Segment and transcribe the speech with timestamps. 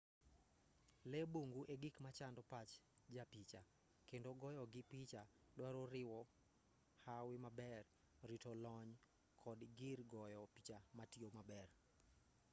[1.11, 2.71] lee bungu egik machando pach
[3.15, 3.61] japicha
[4.09, 5.21] kendo goyogii picha
[5.57, 6.19] dwaro riwo
[7.05, 7.83] hawi maber
[8.29, 8.89] rito lony
[9.41, 11.67] kod gir goyo picha matiyo maber